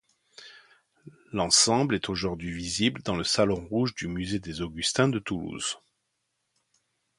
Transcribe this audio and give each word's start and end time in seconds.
L’ensemble 1.31 1.93
est 1.93 2.09
aujourd’hui 2.09 2.49
visible 2.51 3.03
dans 3.03 3.15
le 3.15 3.23
salon 3.23 3.67
rouge 3.67 3.93
du 3.93 4.07
musée 4.07 4.39
des 4.39 4.61
Augustins 4.61 5.09
de 5.09 5.19
Toulouse. 5.19 5.77